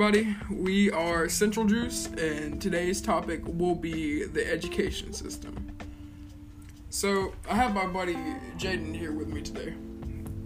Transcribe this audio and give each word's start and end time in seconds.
everybody. 0.00 0.36
We 0.48 0.92
are 0.92 1.28
Central 1.28 1.66
Juice, 1.66 2.06
and 2.06 2.62
today's 2.62 3.00
topic 3.00 3.40
will 3.44 3.74
be 3.74 4.22
the 4.22 4.48
education 4.48 5.12
system. 5.12 5.76
So, 6.88 7.32
I 7.50 7.56
have 7.56 7.74
my 7.74 7.84
buddy 7.84 8.14
Jaden 8.58 8.94
here 8.94 9.10
with 9.10 9.26
me 9.26 9.42
today, 9.42 9.74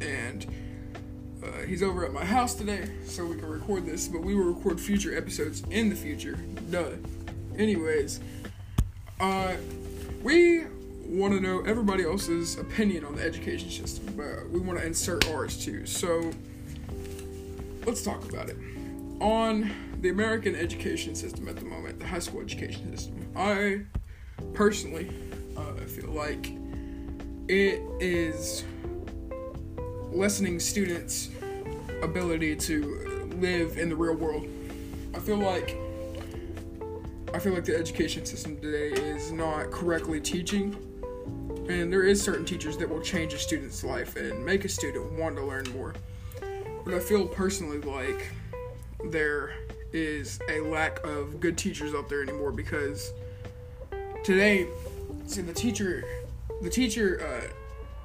and 0.00 0.46
uh, 1.42 1.66
he's 1.66 1.82
over 1.82 2.04
at 2.04 2.12
my 2.12 2.24
house 2.24 2.54
today, 2.54 2.92
so 3.04 3.26
we 3.26 3.36
can 3.38 3.48
record 3.48 3.86
this, 3.86 4.06
but 4.06 4.20
we 4.20 4.36
will 4.36 4.44
record 4.44 4.80
future 4.80 5.18
episodes 5.18 5.64
in 5.68 5.88
the 5.88 5.96
future. 5.96 6.38
Duh. 6.70 6.90
Anyways, 7.58 8.20
uh, 9.18 9.54
we 10.22 10.62
want 11.06 11.34
to 11.34 11.40
know 11.40 11.62
everybody 11.62 12.04
else's 12.04 12.56
opinion 12.56 13.04
on 13.04 13.16
the 13.16 13.24
education 13.24 13.68
system, 13.68 14.14
but 14.16 14.48
we 14.48 14.60
want 14.60 14.78
to 14.78 14.86
insert 14.86 15.28
ours 15.28 15.56
too. 15.56 15.86
So, 15.86 16.30
let's 17.84 18.04
talk 18.04 18.32
about 18.32 18.48
it 18.48 18.56
on 19.20 19.70
the 20.00 20.08
American 20.08 20.56
education 20.56 21.14
system 21.14 21.48
at 21.48 21.56
the 21.56 21.64
moment, 21.64 21.98
the 21.98 22.06
high 22.06 22.18
school 22.18 22.40
education 22.40 22.96
system, 22.96 23.30
I 23.36 23.82
personally 24.54 25.10
uh, 25.56 25.84
feel 25.84 26.10
like 26.10 26.52
it 27.48 27.82
is 28.00 28.64
lessening 30.10 30.58
students' 30.58 31.28
ability 32.02 32.56
to 32.56 33.28
live 33.36 33.76
in 33.76 33.88
the 33.88 33.96
real 33.96 34.14
world. 34.14 34.46
I 35.14 35.18
feel 35.18 35.38
like 35.38 35.76
I 37.32 37.38
feel 37.38 37.52
like 37.52 37.64
the 37.64 37.76
education 37.76 38.26
system 38.26 38.60
today 38.60 38.88
is 38.88 39.30
not 39.30 39.70
correctly 39.70 40.20
teaching, 40.20 40.74
and 41.68 41.92
there 41.92 42.02
is 42.02 42.20
certain 42.20 42.44
teachers 42.44 42.76
that 42.78 42.88
will 42.88 43.00
change 43.00 43.34
a 43.34 43.38
student's 43.38 43.84
life 43.84 44.16
and 44.16 44.44
make 44.44 44.64
a 44.64 44.68
student 44.68 45.12
want 45.12 45.36
to 45.36 45.44
learn 45.44 45.64
more. 45.72 45.94
But 46.84 46.94
I 46.94 46.98
feel 46.98 47.28
personally 47.28 47.78
like 47.80 48.32
there 49.04 49.54
is 49.92 50.38
a 50.48 50.60
lack 50.60 51.04
of 51.04 51.40
good 51.40 51.58
teachers 51.58 51.94
out 51.94 52.08
there 52.08 52.22
anymore 52.22 52.52
because 52.52 53.12
today, 54.22 54.66
see 55.26 55.42
the 55.42 55.52
teacher, 55.52 56.04
the 56.62 56.70
teacher 56.70 57.20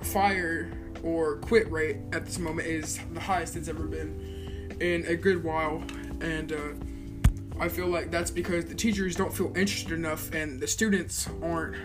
uh, 0.00 0.04
fire 0.04 0.70
or 1.02 1.36
quit 1.36 1.70
rate 1.70 1.96
at 2.12 2.24
this 2.24 2.38
moment 2.38 2.66
is 2.66 2.98
the 3.12 3.20
highest 3.20 3.56
it's 3.56 3.68
ever 3.68 3.84
been 3.84 4.76
in 4.80 5.04
a 5.06 5.16
good 5.16 5.42
while, 5.42 5.82
and 6.20 6.52
uh, 6.52 7.60
I 7.60 7.68
feel 7.68 7.88
like 7.88 8.10
that's 8.10 8.30
because 8.30 8.66
the 8.66 8.74
teachers 8.74 9.16
don't 9.16 9.32
feel 9.32 9.52
interested 9.56 9.92
enough 9.92 10.32
and 10.32 10.60
the 10.60 10.66
students 10.66 11.28
aren't 11.42 11.76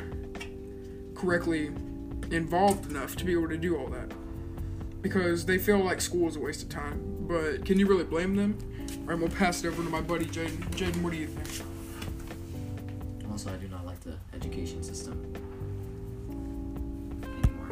correctly 1.16 1.72
involved 2.32 2.90
enough 2.90 3.16
to 3.18 3.26
be 3.26 3.34
able 3.34 3.50
to 3.50 3.58
do 3.58 3.78
all 3.78 3.88
that 3.88 4.12
because 5.02 5.46
they 5.46 5.58
feel 5.58 5.80
like 5.80 6.00
school 6.00 6.28
is 6.28 6.36
a 6.36 6.40
waste 6.40 6.64
of 6.64 6.70
time. 6.70 7.00
But 7.28 7.66
can 7.66 7.80
you 7.80 7.88
really 7.88 8.04
blame 8.04 8.36
them? 8.36 8.58
Alright, 9.02 9.20
we'll 9.20 9.30
pass 9.30 9.64
it 9.64 9.68
over 9.68 9.84
to 9.84 9.90
my 9.90 10.02
buddy 10.02 10.26
Jaden. 10.26 10.58
Jaden, 10.76 11.02
what 11.02 11.12
do 11.12 11.18
you 11.18 11.28
think? 11.28 11.68
Also, 13.32 13.52
I 13.52 13.56
do 13.58 13.68
not 13.68 13.86
like 13.86 14.00
the 14.02 14.16
education 14.34 14.84
system 14.84 15.22
anymore 17.44 17.70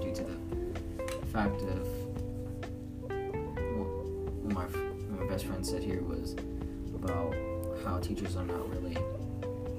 due 0.00 0.14
to 0.14 0.24
the 0.24 1.26
fact 1.32 1.62
of 1.62 1.86
what 3.76 4.52
my, 4.52 4.64
what 4.64 5.20
my 5.20 5.26
best 5.26 5.46
friend 5.46 5.64
said 5.64 5.82
here 5.82 6.02
was 6.02 6.34
about 6.94 7.34
how 7.84 7.98
teachers 7.98 8.36
are 8.36 8.44
not 8.44 8.68
really 8.70 8.98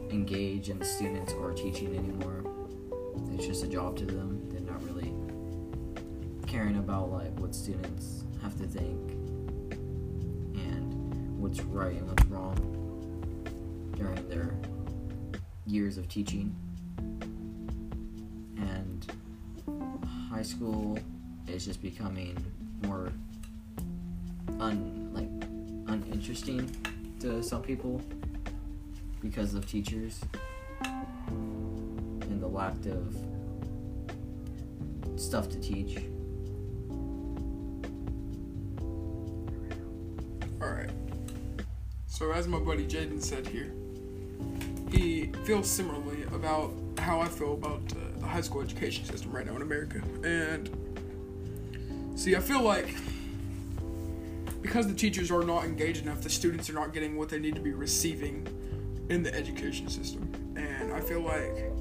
engaged 0.10 0.70
in 0.70 0.80
the 0.80 0.86
students 0.86 1.34
or 1.34 1.52
teaching 1.54 1.96
anymore. 1.96 2.44
It's 3.34 3.46
just 3.46 3.64
a 3.64 3.68
job 3.68 3.98
to 3.98 4.06
them. 4.06 4.50
They're 4.50 4.62
not 4.62 4.84
really 4.84 5.14
caring 6.48 6.78
about 6.78 7.12
like 7.12 7.38
what 7.40 7.54
students 7.54 8.24
have 8.42 8.58
to 8.58 8.66
think 8.66 9.29
what's 11.50 11.62
right 11.62 11.94
and 11.94 12.08
what's 12.08 12.26
wrong 12.26 12.56
during 13.98 14.30
their 14.30 14.54
years 15.66 15.98
of 15.98 16.08
teaching. 16.08 16.56
And 18.58 19.12
high 20.30 20.44
school 20.44 21.00
is 21.48 21.66
just 21.66 21.82
becoming 21.82 22.38
more 22.84 23.12
un 24.60 25.10
like 25.12 25.30
uninteresting 25.92 26.70
to 27.20 27.42
some 27.42 27.64
people 27.64 28.00
because 29.20 29.56
of 29.56 29.68
teachers 29.68 30.22
and 30.84 32.40
the 32.40 32.48
lack 32.48 32.76
of 32.86 33.18
stuff 35.20 35.50
to 35.50 35.60
teach. 35.60 35.98
So, 42.20 42.34
as 42.34 42.50
my 42.50 42.60
buddy 42.60 42.86
Jaden 42.86 43.24
said 43.24 43.48
here, 43.48 43.72
he 44.92 45.32
feels 45.46 45.70
similarly 45.70 46.24
about 46.34 46.74
how 46.98 47.22
I 47.22 47.30
feel 47.30 47.54
about 47.54 47.80
uh, 47.94 48.20
the 48.20 48.26
high 48.26 48.42
school 48.42 48.62
education 48.62 49.06
system 49.06 49.32
right 49.32 49.46
now 49.46 49.56
in 49.56 49.62
America. 49.62 50.02
And 50.26 50.70
see, 52.16 52.36
I 52.36 52.42
feel 52.42 52.62
like 52.62 52.94
because 54.62 54.86
the 54.86 54.94
teachers 54.94 55.32
are 55.32 55.44
not 55.44 55.64
engaged 55.64 56.04
enough, 56.04 56.20
the 56.20 56.30
students 56.30 56.70
are 56.70 56.74
not 56.74 56.92
getting 56.92 57.16
what 57.16 57.30
they 57.30 57.40
need 57.40 57.56
to 57.56 57.62
be 57.62 57.72
receiving 57.72 58.46
in 59.08 59.24
the 59.24 59.34
education 59.34 59.88
system. 59.88 60.30
And 60.58 60.92
I 60.92 61.00
feel 61.00 61.22
like 61.22 61.72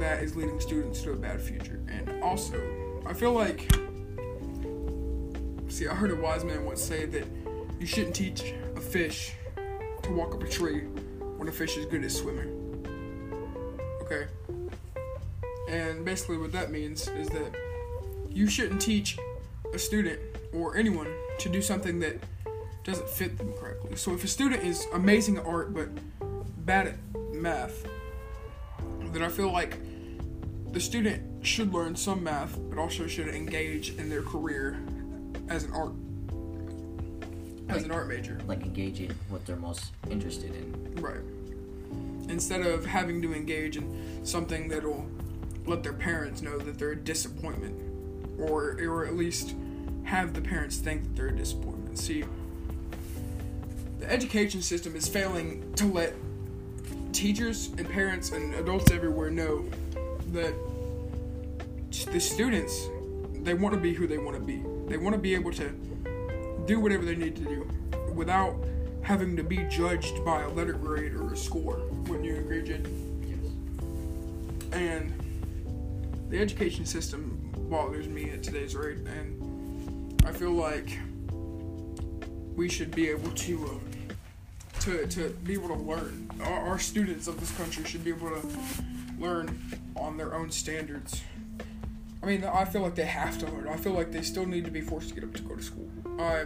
that 0.00 0.24
is 0.24 0.34
leading 0.34 0.58
students 0.58 1.00
to 1.02 1.12
a 1.12 1.16
bad 1.16 1.40
future. 1.40 1.80
And 1.86 2.24
also, 2.24 2.60
I 3.06 3.12
feel 3.12 3.34
like, 3.34 3.70
see, 5.68 5.86
I 5.86 5.94
heard 5.94 6.10
a 6.10 6.16
wise 6.16 6.42
man 6.42 6.64
once 6.64 6.82
say 6.82 7.06
that 7.06 7.24
you 7.78 7.86
shouldn't 7.86 8.16
teach 8.16 8.52
a 8.74 8.80
fish 8.80 9.34
to 10.10 10.16
walk 10.16 10.34
up 10.34 10.42
a 10.42 10.48
tree 10.48 10.80
when 11.36 11.48
a 11.48 11.52
fish 11.52 11.76
is 11.76 11.86
good 11.86 12.04
at 12.04 12.10
swimming. 12.10 12.56
Okay? 14.02 14.26
And 15.68 16.04
basically, 16.04 16.36
what 16.36 16.52
that 16.52 16.70
means 16.70 17.08
is 17.08 17.28
that 17.28 17.54
you 18.28 18.48
shouldn't 18.48 18.80
teach 18.80 19.16
a 19.72 19.78
student 19.78 20.20
or 20.52 20.76
anyone 20.76 21.06
to 21.38 21.48
do 21.48 21.62
something 21.62 22.00
that 22.00 22.16
doesn't 22.82 23.08
fit 23.08 23.38
them 23.38 23.52
correctly. 23.52 23.96
So, 23.96 24.12
if 24.12 24.24
a 24.24 24.28
student 24.28 24.64
is 24.64 24.86
amazing 24.94 25.36
at 25.36 25.46
art 25.46 25.72
but 25.72 25.88
bad 26.66 26.88
at 26.88 26.96
math, 27.32 27.86
then 29.12 29.22
I 29.22 29.28
feel 29.28 29.52
like 29.52 29.78
the 30.72 30.80
student 30.80 31.46
should 31.46 31.72
learn 31.72 31.94
some 31.94 32.22
math 32.22 32.58
but 32.68 32.78
also 32.78 33.06
should 33.06 33.28
engage 33.28 33.96
in 33.96 34.08
their 34.08 34.22
career 34.22 34.80
as 35.48 35.64
an 35.64 35.72
art 35.72 35.92
as 37.76 37.84
an 37.84 37.90
art 37.90 38.08
major. 38.08 38.38
Like 38.46 38.62
engaging 38.62 39.12
what 39.28 39.44
they're 39.46 39.56
most 39.56 39.92
interested 40.10 40.54
in. 40.54 40.96
Right. 40.96 41.20
Instead 42.30 42.62
of 42.62 42.86
having 42.86 43.20
to 43.22 43.34
engage 43.34 43.76
in 43.76 44.24
something 44.24 44.68
that'll 44.68 45.06
let 45.66 45.82
their 45.82 45.92
parents 45.92 46.42
know 46.42 46.58
that 46.58 46.78
they're 46.78 46.92
a 46.92 46.96
disappointment, 46.96 47.78
or 48.38 48.78
or 48.80 49.06
at 49.06 49.16
least 49.16 49.54
have 50.04 50.34
the 50.34 50.40
parents 50.40 50.76
think 50.76 51.02
that 51.02 51.16
they're 51.16 51.28
a 51.28 51.36
disappointment. 51.36 51.98
See, 51.98 52.24
the 53.98 54.10
education 54.10 54.62
system 54.62 54.96
is 54.96 55.08
failing 55.08 55.72
to 55.74 55.86
let 55.86 56.14
teachers 57.12 57.68
and 57.76 57.88
parents 57.88 58.32
and 58.32 58.54
adults 58.54 58.90
everywhere 58.90 59.30
know 59.30 59.64
that 60.32 60.54
the 62.12 62.20
students 62.20 62.88
they 63.42 63.54
want 63.54 63.74
to 63.74 63.80
be 63.80 63.92
who 63.94 64.06
they 64.06 64.18
want 64.18 64.36
to 64.36 64.42
be. 64.42 64.62
They 64.86 64.96
want 64.96 65.14
to 65.14 65.20
be 65.20 65.34
able 65.34 65.52
to 65.52 65.72
do 66.70 66.78
whatever 66.78 67.04
they 67.04 67.16
need 67.16 67.34
to 67.34 67.42
do 67.42 67.68
without 68.14 68.54
having 69.02 69.36
to 69.36 69.42
be 69.42 69.56
judged 69.64 70.24
by 70.24 70.42
a 70.42 70.48
letter 70.50 70.72
grade 70.72 71.14
or 71.14 71.32
a 71.32 71.36
score. 71.36 71.80
Wouldn't 72.04 72.24
you 72.24 72.36
agree, 72.36 72.62
Jed? 72.62 72.86
Yes. 73.26 74.70
And 74.70 75.12
the 76.28 76.38
education 76.38 76.86
system 76.86 77.52
bothers 77.68 78.06
me 78.06 78.30
at 78.30 78.44
today's 78.44 78.76
rate, 78.76 78.98
and 78.98 80.22
I 80.24 80.30
feel 80.30 80.52
like 80.52 80.96
we 82.54 82.68
should 82.68 82.94
be 82.94 83.08
able 83.08 83.32
to 83.32 83.56
um, 83.64 83.80
to 84.82 85.08
to 85.08 85.30
be 85.42 85.54
able 85.54 85.68
to 85.68 85.82
learn. 85.82 86.30
Our, 86.40 86.68
our 86.68 86.78
students 86.78 87.26
of 87.26 87.40
this 87.40 87.50
country 87.56 87.82
should 87.84 88.04
be 88.04 88.10
able 88.10 88.30
to 88.30 88.48
learn 89.18 89.58
on 89.96 90.16
their 90.16 90.36
own 90.36 90.52
standards. 90.52 91.20
I 92.22 92.26
mean, 92.26 92.44
I 92.44 92.64
feel 92.64 92.82
like 92.82 92.94
they 92.94 93.06
have 93.06 93.38
to 93.38 93.46
learn. 93.46 93.66
I 93.66 93.76
feel 93.76 93.92
like 93.92 94.12
they 94.12 94.22
still 94.22 94.46
need 94.46 94.66
to 94.66 94.70
be 94.70 94.82
forced 94.82 95.08
to 95.08 95.14
get 95.16 95.24
up 95.24 95.34
to 95.34 95.42
go 95.42 95.56
to 95.56 95.62
school. 95.62 95.90
I, 96.20 96.44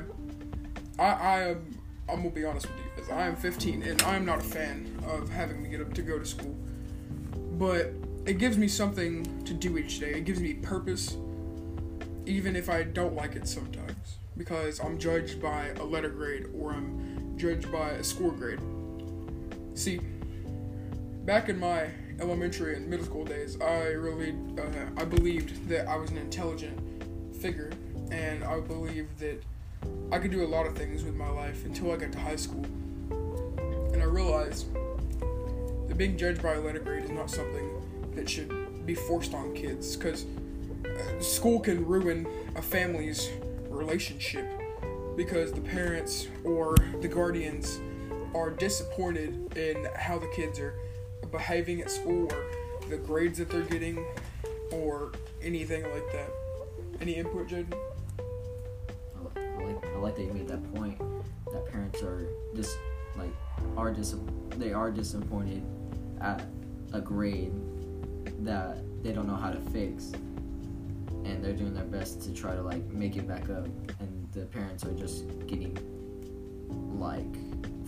I, 0.98 1.04
I 1.04 1.40
am. 1.50 1.78
I'm 2.08 2.16
gonna 2.16 2.30
be 2.30 2.44
honest 2.44 2.68
with 2.68 2.76
you, 2.76 2.84
because 2.94 3.10
I 3.10 3.26
am 3.26 3.34
15 3.34 3.82
and 3.82 4.02
I 4.02 4.16
am 4.16 4.26
not 4.26 4.38
a 4.38 4.44
fan 4.44 5.02
of 5.06 5.30
having 5.30 5.62
to 5.62 5.68
get 5.68 5.80
up 5.80 5.94
to 5.94 6.02
go 6.02 6.18
to 6.18 6.26
school. 6.26 6.54
But 7.52 7.94
it 8.26 8.38
gives 8.38 8.58
me 8.58 8.68
something 8.68 9.42
to 9.44 9.54
do 9.54 9.78
each 9.78 10.00
day. 10.00 10.12
It 10.12 10.24
gives 10.24 10.40
me 10.40 10.54
purpose, 10.54 11.16
even 12.26 12.56
if 12.56 12.68
I 12.68 12.82
don't 12.82 13.14
like 13.14 13.36
it 13.36 13.48
sometimes, 13.48 14.18
because 14.36 14.80
I'm 14.80 14.98
judged 14.98 15.40
by 15.40 15.68
a 15.80 15.82
letter 15.82 16.10
grade 16.10 16.46
or 16.54 16.72
I'm 16.72 17.34
judged 17.38 17.72
by 17.72 17.90
a 17.90 18.04
score 18.04 18.32
grade. 18.32 18.60
See, 19.74 20.00
back 21.24 21.48
in 21.48 21.58
my 21.58 21.88
elementary 22.20 22.76
and 22.76 22.86
middle 22.86 23.06
school 23.06 23.24
days, 23.24 23.60
I 23.60 23.88
really 23.88 24.34
uh, 24.58 25.00
I 25.00 25.04
believed 25.04 25.68
that 25.68 25.88
I 25.88 25.96
was 25.96 26.10
an 26.10 26.18
intelligent 26.18 26.78
figure, 27.40 27.72
and 28.10 28.44
I 28.44 28.60
believed 28.60 29.18
that 29.20 29.42
I 30.12 30.18
could 30.18 30.30
do 30.30 30.44
a 30.44 30.46
lot 30.46 30.66
of 30.66 30.76
things 30.76 31.04
with 31.04 31.14
my 31.14 31.28
life 31.28 31.64
until 31.64 31.92
I 31.92 31.96
got 31.96 32.12
to 32.12 32.20
high 32.20 32.36
school. 32.36 32.64
And 33.92 34.02
I 34.02 34.06
realized 34.06 34.66
that 35.88 35.96
being 35.96 36.16
judged 36.16 36.42
by 36.42 36.54
a 36.54 36.60
letter 36.60 36.78
grade 36.78 37.04
is 37.04 37.10
not 37.10 37.30
something 37.30 37.70
that 38.14 38.28
should 38.28 38.86
be 38.86 38.94
forced 38.94 39.34
on 39.34 39.54
kids 39.54 39.96
because 39.96 40.26
uh, 40.84 41.20
school 41.20 41.60
can 41.60 41.84
ruin 41.84 42.26
a 42.56 42.62
family's 42.62 43.30
relationship 43.68 44.46
because 45.16 45.52
the 45.52 45.60
parents 45.60 46.28
or 46.44 46.76
the 47.00 47.08
guardians 47.08 47.80
are 48.34 48.50
disappointed 48.50 49.56
in 49.56 49.86
how 49.96 50.18
the 50.18 50.28
kids 50.34 50.58
are 50.58 50.74
behaving 51.30 51.80
at 51.80 51.90
school 51.90 52.32
or 52.32 52.44
the 52.88 52.96
grades 52.96 53.38
that 53.38 53.48
they're 53.48 53.62
getting 53.62 54.04
or 54.72 55.12
anything 55.42 55.82
like 55.82 56.12
that. 56.12 56.30
Any 57.00 57.14
input, 57.14 57.48
Jaden? 57.48 57.74
Like 60.04 60.18
you 60.18 60.34
made 60.34 60.48
that 60.48 60.62
point 60.74 60.98
that 61.50 61.66
parents 61.72 62.02
are 62.02 62.28
just 62.54 62.76
like 63.16 63.32
are 63.74 63.90
dis 63.90 64.14
they 64.50 64.70
are 64.70 64.90
disappointed 64.90 65.64
at 66.20 66.44
a 66.92 67.00
grade 67.00 67.54
that 68.40 68.84
they 69.02 69.12
don't 69.12 69.26
know 69.26 69.34
how 69.34 69.50
to 69.50 69.58
fix. 69.70 70.12
And 71.24 71.42
they're 71.42 71.54
doing 71.54 71.72
their 71.72 71.86
best 71.86 72.20
to 72.24 72.34
try 72.34 72.54
to 72.54 72.60
like 72.60 72.84
make 72.90 73.16
it 73.16 73.26
back 73.26 73.48
up. 73.48 73.64
And 73.98 74.28
the 74.32 74.44
parents 74.44 74.84
are 74.84 74.92
just 74.92 75.24
getting 75.46 75.74
like 76.98 77.34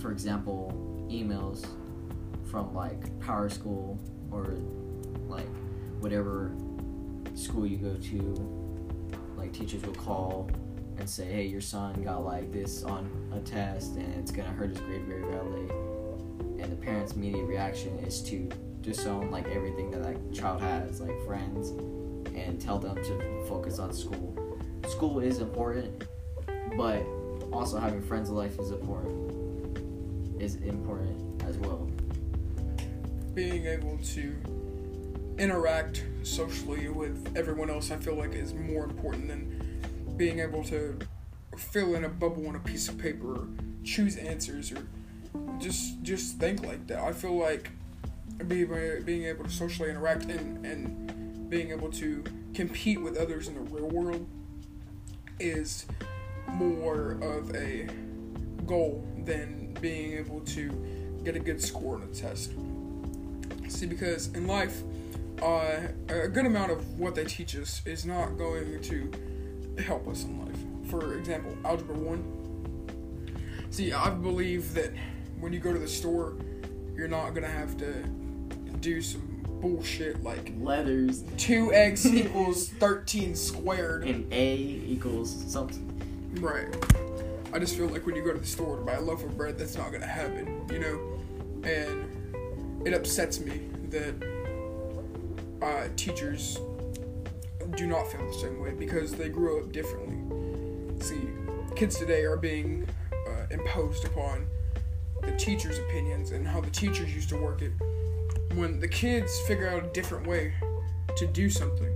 for 0.01 0.11
example 0.11 0.73
emails 1.11 1.67
from 2.51 2.73
like 2.73 3.05
PowerSchool 3.19 3.99
or 4.31 4.55
like 5.29 5.55
whatever 6.01 6.51
school 7.35 7.67
you 7.67 7.77
go 7.77 7.95
to 7.95 8.97
like 9.37 9.53
teachers 9.53 9.83
will 9.83 9.95
call 9.95 10.51
and 10.99 11.09
say 11.09 11.25
hey 11.25 11.47
your 11.47 11.61
son 11.61 12.03
got 12.03 12.25
like 12.25 12.53
this 12.53 12.83
on 12.85 13.11
a 13.35 13.41
test 13.41 13.97
and 13.97 14.15
it's 14.15 14.31
gonna 14.31 14.49
hurt 14.49 14.71
his 14.71 14.79
grade 14.81 15.05
very 15.05 15.23
badly. 15.23 15.69
And 16.63 16.73
the 16.73 16.77
parents 16.77 17.13
immediate 17.13 17.45
reaction 17.45 17.99
is 18.01 18.23
to 18.23 18.49
disown 18.81 19.31
like 19.31 19.47
everything 19.49 19.91
that 19.91 20.03
that 20.03 20.35
child 20.35 20.61
has 20.61 21.01
like 21.01 21.19
friends 21.27 21.71
and 22.35 22.61
tell 22.61 22.79
them 22.79 22.97
to 22.97 23.45
focus 23.49 23.79
on 23.79 23.93
school. 23.93 24.35
School 24.89 25.21
is 25.21 25.41
important 25.41 26.05
but 26.77 27.05
also 27.53 27.79
having 27.79 28.03
friends 28.03 28.29
in 28.29 28.35
life 28.35 28.59
is 28.59 28.71
important 28.71 29.27
is 30.41 30.57
important 30.57 31.43
as 31.45 31.57
well. 31.59 31.89
Being 33.35 33.67
able 33.67 33.99
to 33.99 34.35
interact 35.39 36.05
socially 36.23 36.89
with 36.89 37.37
everyone 37.37 37.71
else, 37.71 37.91
I 37.91 37.97
feel 37.97 38.15
like 38.15 38.35
is 38.35 38.55
more 38.55 38.85
important 38.85 39.29
than 39.29 39.56
being 40.17 40.41
able 40.41 40.65
to 40.65 40.99
fill 41.57 41.95
in 41.95 42.05
a 42.05 42.09
bubble 42.09 42.49
on 42.49 42.57
a 42.57 42.61
piece 42.61 42.89
of 42.89 42.99
paper 42.99 43.41
or 43.41 43.49
choose 43.85 44.17
answers 44.17 44.73
or 44.73 44.87
just 45.59 46.03
just 46.03 46.39
think 46.39 46.65
like 46.65 46.87
that. 46.87 46.99
I 46.99 47.13
feel 47.13 47.37
like 47.37 47.71
being 48.49 49.03
being 49.05 49.25
able 49.25 49.45
to 49.45 49.51
socially 49.51 49.91
interact 49.91 50.25
and 50.25 50.65
and 50.67 51.49
being 51.49 51.71
able 51.71 51.91
to 51.93 52.25
compete 52.55 53.01
with 53.01 53.17
others 53.17 53.49
in 53.49 53.55
the 53.55 53.61
real 53.61 53.89
world 53.89 54.27
is 55.39 55.87
more 56.49 57.19
of 57.23 57.55
a 57.55 57.89
goal 58.67 59.07
than 59.25 59.77
being 59.81 60.19
able 60.19 60.41
to 60.41 60.71
get 61.25 61.37
a 61.37 61.39
good 61.39 61.61
score 61.61 61.97
on 61.97 62.03
a 62.03 62.07
test. 62.15 62.53
See, 63.69 63.87
because 63.87 64.29
in 64.29 64.47
life, 64.47 64.83
uh, 65.43 65.79
a 66.09 66.29
good 66.29 66.47
amount 66.47 66.73
of 66.73 66.99
what 66.99 67.15
they 67.15 67.25
teach 67.25 67.57
us 67.57 67.83
is 67.85 68.07
not 68.07 68.39
going 68.39 68.81
to 68.83 69.11
help 69.83 70.09
us 70.09 70.25
in 70.25 70.39
life. 70.45 70.91
For 70.91 71.15
example, 71.15 71.57
Algebra 71.65 71.97
1. 71.97 73.67
See, 73.71 73.93
I 73.93 74.11
believe 74.11 74.75
that 74.75 74.93
when 75.41 75.53
you 75.53 75.59
go 75.59 75.73
to 75.73 75.79
the 75.79 75.89
store, 75.89 76.35
you're 76.95 77.09
not 77.09 77.31
to 77.45 77.51
have 77.51 77.77
to 77.79 77.93
do 78.81 79.03
some 79.03 79.23
bullshit 79.61 80.23
like 80.23 80.53
letters 80.61 81.23
2x 81.39 82.05
equals 82.15 82.69
13 82.69 83.35
squared. 83.35 84.05
and 84.05 84.31
a 84.33 84.57
equals 84.87 85.45
something 85.51 85.93
Right. 86.41 86.67
I 87.55 87.59
just 87.59 87.77
feel 87.77 87.87
like 87.89 88.05
when 88.05 88.15
you 88.15 88.23
go 88.23 88.33
to 88.35 88.39
the 88.39 88.47
store 88.47 88.77
to 88.77 88.83
buy 88.83 88.95
a 88.95 89.01
loaf 89.01 89.25
of 89.25 89.37
bread, 89.39 89.57
that's 89.59 89.77
not 89.77 89.91
gonna 89.91 90.07
happen, 90.07 90.67
you 90.71 90.79
know? 90.79 91.19
And 91.65 92.87
it 92.87 92.93
upsets 92.93 93.41
me 93.41 93.63
that 93.89 94.15
uh, 95.63 95.89
teachers 95.97 96.59
do 97.77 97.87
not 97.87 98.11
feel 98.11 98.27
the 98.27 98.33
same 98.33 98.59
way 98.59 98.73
because 98.73 99.13
they 99.13 99.29
grew 99.29 99.61
up 99.61 99.71
differently. 99.71 100.17
See, 101.01 101.29
kids 101.77 101.99
today 101.99 102.23
are 102.25 102.39
being 102.39 102.89
uh, 103.13 103.47
imposed 103.51 104.07
upon 104.07 104.47
the 105.23 105.33
teachers' 105.37 105.79
opinions 105.79 106.31
and 106.31 106.49
how 106.49 106.63
the 106.63 106.71
teachers 106.71 107.15
used 107.15 107.29
to 107.29 107.37
work 107.37 107.61
it. 107.61 107.73
When 108.55 108.81
the 108.81 108.89
kids 108.89 109.39
figure 109.41 109.69
out 109.69 109.85
a 109.85 109.89
different 109.89 110.27
way 110.27 110.55
to 111.17 111.27
do 111.27 111.51
something, 111.51 111.95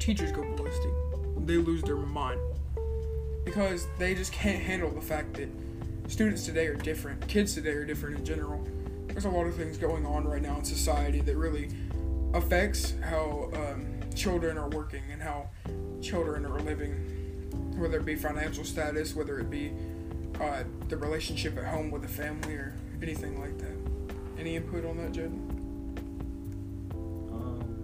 teachers 0.00 0.32
go 0.32 0.42
ballistic. 0.56 0.90
They 1.46 1.56
lose 1.56 1.82
their 1.82 1.96
mind 1.96 2.40
because 3.44 3.86
they 3.98 4.14
just 4.14 4.32
can't 4.32 4.62
handle 4.62 4.90
the 4.90 5.00
fact 5.00 5.34
that 5.34 5.48
students 6.08 6.44
today 6.44 6.66
are 6.66 6.74
different, 6.74 7.26
kids 7.28 7.54
today 7.54 7.70
are 7.70 7.84
different 7.84 8.18
in 8.18 8.24
general. 8.24 8.66
There's 9.06 9.24
a 9.24 9.30
lot 9.30 9.46
of 9.46 9.54
things 9.54 9.76
going 9.76 10.04
on 10.04 10.26
right 10.26 10.42
now 10.42 10.58
in 10.58 10.64
society 10.64 11.20
that 11.20 11.36
really 11.36 11.68
affects 12.34 12.94
how 13.02 13.50
um, 13.54 13.91
children 14.14 14.58
are 14.58 14.68
working 14.68 15.02
and 15.10 15.22
how 15.22 15.48
children 16.00 16.44
are 16.44 16.60
living, 16.60 16.92
whether 17.76 17.98
it 17.98 18.04
be 18.04 18.14
financial 18.16 18.64
status, 18.64 19.14
whether 19.14 19.38
it 19.38 19.50
be 19.50 19.72
uh, 20.40 20.64
the 20.88 20.96
relationship 20.96 21.56
at 21.58 21.64
home 21.64 21.90
with 21.90 22.02
the 22.02 22.08
family, 22.08 22.54
or 22.54 22.74
anything 23.02 23.40
like 23.40 23.58
that. 23.58 23.76
Any 24.38 24.56
input 24.56 24.84
on 24.84 24.96
that, 24.98 25.12
Jaden? 25.12 25.48
Um, 27.32 27.82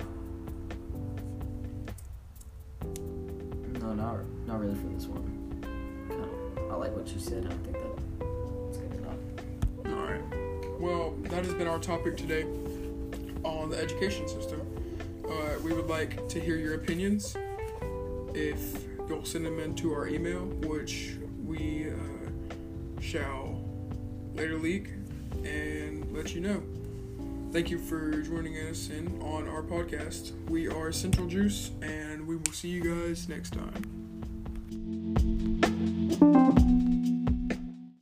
no, 3.81 3.95
not 3.95 4.17
not 4.47 4.61
really 4.61 4.75
for 4.75 4.89
this 4.89 5.07
one. 5.07 5.35
I 6.71 6.75
like 6.75 6.95
what 6.97 7.09
you 7.09 7.19
said. 7.19 7.47
I 7.47 7.51
think 7.65 7.73
that 7.73 7.99
it's 8.69 8.79
good 8.79 8.95
enough. 8.95 9.19
All 9.87 10.07
right. 10.07 10.23
Well, 10.81 11.15
that 11.25 11.45
has 11.45 11.55
been 11.55 11.69
our 11.69 11.79
topic 11.79 12.17
today 12.17 12.45
on 13.45 13.71
the 13.71 13.79
education 13.79 14.29
system. 14.29 14.61
Uh, 15.29 15.59
we 15.63 15.73
would 15.73 15.89
like 15.89 16.29
to 16.29 16.41
hear 16.41 16.57
your 16.57 16.75
opinions. 16.75 17.37
If 18.35 18.85
you'll 19.09 19.25
send 19.25 19.45
them 19.45 19.59
into 19.61 19.93
our 19.93 20.09
email, 20.09 20.41
which 20.41 21.17
we 21.45 21.91
uh, 21.91 23.01
shall 23.01 23.63
later 24.35 24.57
leak 24.57 24.89
and 25.45 26.11
let 26.15 26.35
you 26.35 26.41
know. 26.41 26.63
Thank 27.53 27.71
you 27.71 27.79
for 27.79 28.23
joining 28.23 28.57
us 28.69 28.91
in 28.91 29.21
on 29.23 29.49
our 29.49 29.63
podcast. 29.63 30.33
We 30.49 30.69
are 30.69 30.93
Central 30.93 31.27
Juice, 31.27 31.71
and 31.83 32.27
we 32.27 32.37
will 32.37 32.53
see 32.53 32.69
you 32.69 32.83
guys 32.83 33.29
next 33.29 33.53
time. 33.55 34.08